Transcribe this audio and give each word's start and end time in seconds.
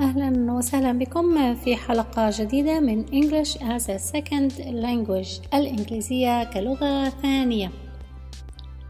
أهلا 0.00 0.52
وسهلا 0.52 0.92
بكم 0.92 1.54
في 1.54 1.76
حلقة 1.76 2.30
جديدة 2.38 2.80
من 2.80 3.06
English 3.06 3.56
as 3.56 3.88
a 3.88 3.98
Second 3.98 4.52
Language 4.58 5.54
الإنجليزية 5.54 6.44
كلغة 6.44 7.08
ثانية 7.08 7.70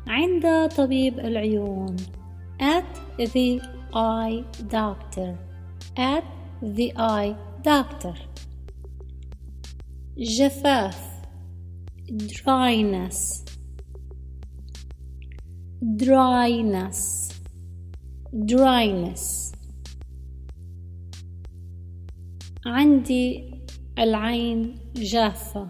عند 0.06 0.68
طبيب 0.76 1.18
العيون 1.18 1.96
at 2.60 3.18
the 3.18 3.60
eye 3.94 4.44
doctor 4.70 5.34
at 5.98 6.24
the 6.62 6.92
eye 6.96 7.34
doctor 7.64 8.18
جفاف 10.18 10.98
dryness 12.10 13.44
dryness 15.96 17.30
dryness 18.46 19.43
عندي 22.66 23.54
العين 23.98 24.78
جافة. 24.96 25.68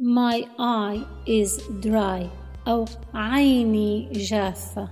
My 0.00 0.46
eye 0.58 1.04
is 1.26 1.60
dry. 1.82 2.30
أو 2.68 2.84
عيني 3.14 4.12
جافة. 4.12 4.88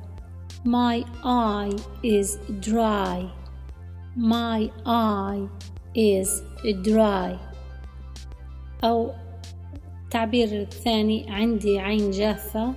My 0.65 1.05
eye 1.25 1.77
is 2.05 2.37
dry. 2.61 3.31
My 4.17 4.71
eye 4.87 5.49
is 5.97 6.43
dry. 6.85 7.39
أو 8.85 9.13
التعبير 10.05 10.63
الثاني 10.63 11.31
عندي 11.31 11.79
عين 11.79 12.11
جافة. 12.11 12.75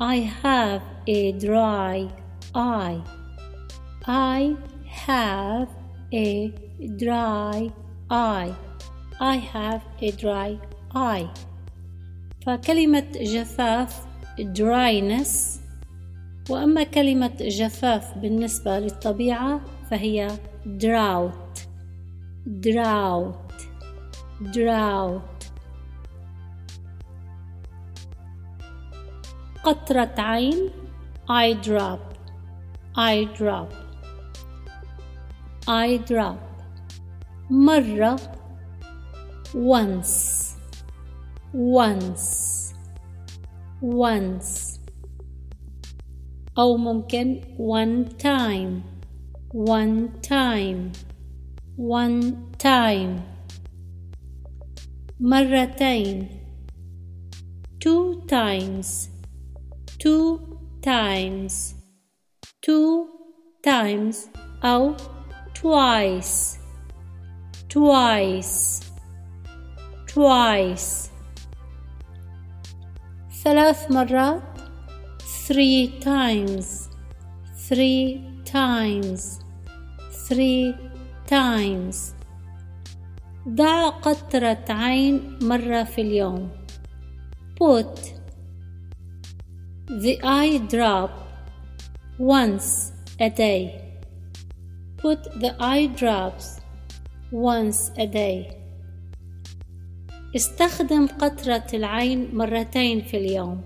I 0.00 0.16
have 0.42 0.82
a 1.06 1.32
dry 1.32 2.08
eye. 2.54 3.02
I 4.06 4.56
have 5.06 5.81
a 6.13 6.51
dry 6.79 7.71
eye 8.09 8.53
I 9.19 9.35
have 9.35 9.81
a 10.01 10.11
dry 10.11 10.59
eye 10.95 11.29
فكلمة 12.45 13.05
جفاف 13.21 14.05
dryness 14.39 15.59
وأما 16.49 16.83
كلمة 16.83 17.37
جفاف 17.41 18.17
بالنسبة 18.17 18.79
للطبيعة 18.79 19.61
فهي 19.91 20.27
drought 20.65 21.59
drought 22.47 23.63
drought 24.41 25.37
قطرة 29.63 30.13
عين 30.17 30.69
eye 31.29 31.53
drop 31.53 31.99
eye 32.97 33.27
drop 33.39 33.73
eye 35.67 35.97
drop 35.97 36.37
مرة 37.49 38.19
once 39.53 40.55
once 41.53 42.73
once 43.81 44.79
أو 46.57 46.77
ممكن 46.77 47.41
one 47.57 48.05
time 48.17 48.81
one 49.53 50.09
time 50.21 50.91
one 51.77 52.33
time 52.57 53.21
مرتين 55.19 56.27
two 57.79 58.21
times 58.27 59.09
two 59.99 60.39
times 60.81 61.75
two 62.61 63.07
times 63.63 64.29
أو 64.63 64.95
twice 65.61 66.57
twice 67.69 68.81
twice 70.07 71.09
ثلاث 73.43 73.91
مرات 73.91 74.41
three 75.47 75.87
times 75.99 76.89
three 77.67 78.21
times 78.45 79.39
three 80.27 80.75
times 81.27 82.13
ضع 83.47 83.89
قطرة 83.89 84.65
عين 84.69 85.39
مرة 85.41 85.83
في 85.83 86.01
اليوم 86.01 86.49
put 87.59 88.17
the 89.89 90.19
eye 90.23 90.57
drop 90.67 91.11
once 92.19 92.91
a 93.19 93.29
day 93.29 93.87
put 95.01 95.23
the 95.41 95.55
eye 95.59 95.87
drops 95.87 96.59
once 97.31 97.91
a 97.97 98.07
day 98.07 98.57
استخدم 100.35 101.07
قطرة 101.07 101.67
العين 101.73 102.35
مرتين 102.35 103.01
في 103.01 103.17
اليوم 103.17 103.61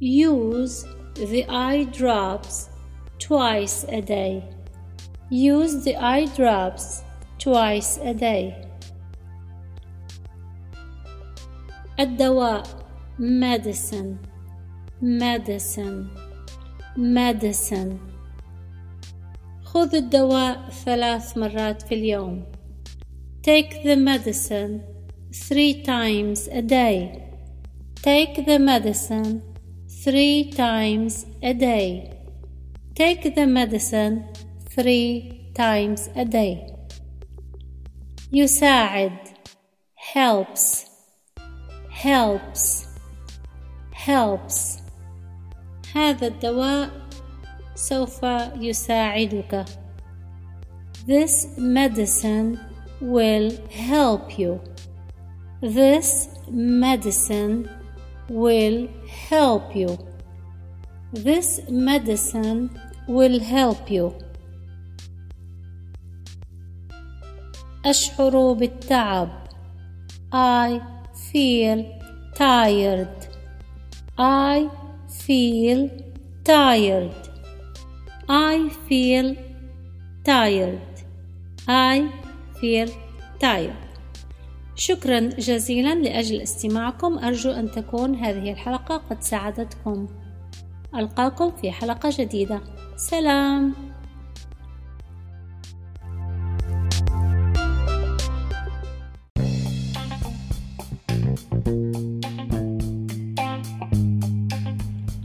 use 0.00 0.84
the 1.16 1.44
eye 1.48 1.84
drops 1.84 2.68
twice 3.18 3.84
a 3.88 4.00
day 4.00 4.42
use 5.30 5.84
the 5.84 5.96
eye 5.96 6.26
drops 6.36 7.02
twice 7.38 7.98
a 7.98 8.14
day 8.14 8.68
الدواء 12.00 12.62
medicine 13.18 14.18
medicine 15.00 16.10
medicine 16.96 17.98
خذ 19.73 19.95
الدواء 19.95 20.69
ثلاث 20.85 21.37
مرات 21.37 21.81
في 21.81 21.95
اليوم 21.95 22.43
take 23.41 23.83
the 23.83 23.95
medicine 23.95 24.81
three 25.47 25.73
times 25.83 26.47
a 26.47 26.61
day 26.61 27.23
take 27.95 28.45
the 28.45 28.59
medicine 28.59 29.41
three 30.03 30.51
times 30.51 31.25
a 31.41 31.53
day 31.53 32.13
take 32.95 33.35
the 33.35 33.47
medicine 33.47 34.23
three 34.75 35.49
times 35.55 36.09
a 36.15 36.25
day 36.25 36.57
يساعد 38.33 39.17
helps 40.13 40.85
helps 41.89 42.85
helps 43.91 44.81
هذا 45.95 46.27
الدواء 46.27 47.02
سوف 47.82 48.22
يساعدك 48.60 49.64
This 51.06 51.58
medicine 51.58 52.58
will 53.00 53.50
help 53.70 54.38
you 54.38 54.60
This 55.62 56.28
medicine 56.50 57.68
will 58.28 58.88
help 59.30 59.74
you 59.74 59.96
This 61.12 61.60
medicine 61.70 62.70
will 63.08 63.40
help 63.40 63.90
you 63.90 64.12
أشعر 67.86 68.52
بالتعب 68.52 69.28
I 70.32 70.80
feel 71.32 71.84
tired 72.34 73.28
I 74.18 74.68
feel 75.08 75.88
tired 76.44 77.31
I 78.29 78.69
feel 78.89 79.35
tired. 80.23 80.79
I 81.67 82.09
feel 82.59 82.89
tired. 83.39 83.83
شكرا 84.75 85.19
جزيلا 85.19 85.95
لأجل 85.95 86.41
استماعكم. 86.41 87.19
أرجو 87.19 87.51
أن 87.51 87.71
تكون 87.71 88.15
هذه 88.15 88.51
الحلقة 88.51 88.97
قد 88.97 89.21
ساعدتكم. 89.21 90.07
ألقاكم 90.95 91.51
في 91.51 91.71
حلقة 91.71 92.09
جديدة. 92.17 92.61
سلام. 92.95 93.73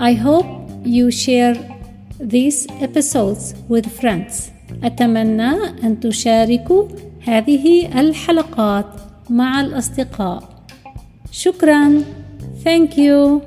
I 0.01 0.15
hope 0.15 0.47
you 0.85 1.11
share 1.11 1.57
these 2.21 2.67
episodes 2.81 3.55
with 3.69 3.87
friends. 4.01 4.51
أتمنى 4.85 5.53
أن 5.85 6.01
تشاركوا 6.01 6.89
هذه 7.25 8.01
الحلقات 8.01 8.87
مع 9.31 9.61
الأصدقاء. 9.61 10.43
شكرا. 11.31 12.03
Thank 12.65 12.97
you. 12.97 13.41